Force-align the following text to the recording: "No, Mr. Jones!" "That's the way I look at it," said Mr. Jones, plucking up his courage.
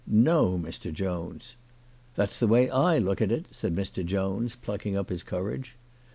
"No, 0.31 0.57
Mr. 0.57 0.91
Jones!" 0.91 1.53
"That's 2.15 2.39
the 2.39 2.47
way 2.47 2.71
I 2.71 2.97
look 2.97 3.21
at 3.21 3.31
it," 3.31 3.45
said 3.51 3.75
Mr. 3.75 4.03
Jones, 4.03 4.55
plucking 4.55 4.97
up 4.97 5.09
his 5.09 5.21
courage. 5.21 5.75